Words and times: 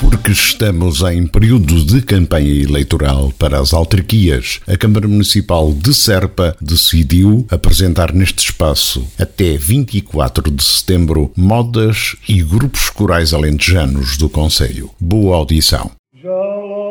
Porque 0.00 0.30
estamos 0.30 1.02
em 1.02 1.26
período 1.26 1.84
de 1.84 2.00
campanha 2.02 2.62
eleitoral 2.62 3.32
para 3.38 3.58
as 3.60 3.72
autarquias, 3.72 4.60
a 4.66 4.76
Câmara 4.76 5.08
Municipal 5.08 5.72
de 5.72 5.92
Serpa 5.92 6.56
decidiu 6.60 7.46
apresentar 7.50 8.12
neste 8.12 8.38
espaço, 8.38 9.06
até 9.18 9.56
24 9.56 10.50
de 10.50 10.62
setembro, 10.62 11.32
modas 11.36 12.16
e 12.28 12.42
grupos 12.42 12.90
corais 12.90 13.34
alentejanos 13.34 14.16
do 14.16 14.28
Conselho. 14.28 14.90
Boa 15.00 15.36
audição. 15.36 15.90
Já 16.22 16.30
lá 16.30 16.82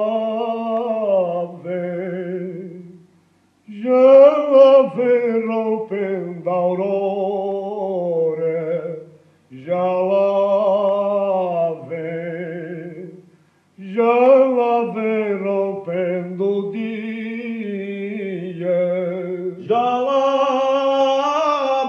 vem, 1.63 2.83
já 3.83 3.91
lá 3.91 4.93
vem 4.95 5.27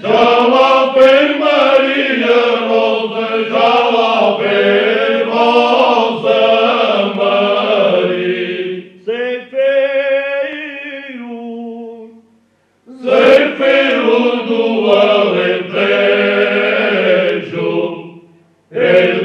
já 0.00 0.22
lá 0.46 0.92
vem 0.94 1.38
Maria 1.40 2.40
Rosa, 2.68 3.26
já 3.50 3.72
lá 3.90 4.38
vem 4.38 5.24
Rosa 5.28 6.40
Maria, 7.16 8.84
sem 13.04 13.36
feio 13.56 14.14
do 14.46 14.62
Alentejo, 14.92 15.82
és 18.70 19.16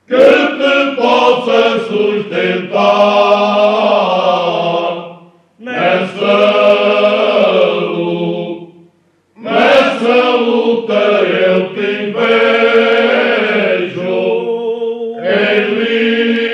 que 0.05 0.27
te 0.59 0.75
possa 0.95 1.61
sustentar. 1.87 2.83
Nessa 5.57 6.37
luta, 7.81 8.73
nessa 9.37 10.17
luta 10.37 11.01
eu 11.49 11.57
te 11.73 11.91
vejo, 12.13 13.63
és 15.23 15.65
livre, 15.79 16.52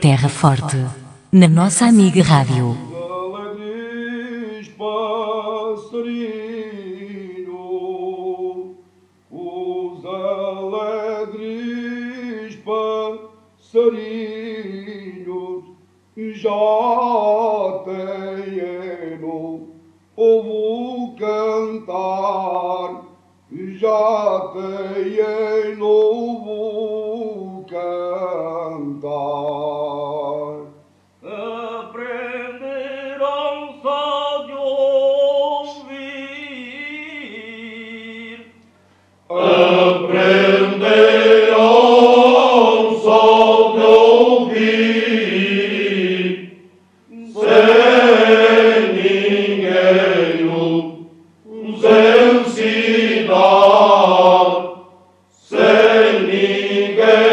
Terra 0.00 0.28
Forte, 0.28 0.76
na 1.32 1.48
nossa 1.48 1.86
amiga 1.86 2.22
Rádio. 2.22 2.92
passarinhos, 13.72 14.04
já 16.16 16.50
têm 17.84 19.18
no 19.20 19.68
cantar, 21.18 22.90
já 23.54 24.50
têm 24.54 25.76
novo 25.76 27.64
cantar. 27.68 29.51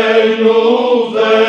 They 0.10 0.42
know. 0.42 1.49